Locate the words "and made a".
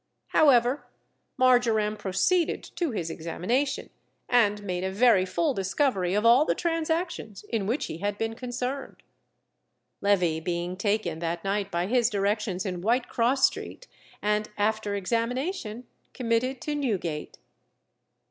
4.27-4.89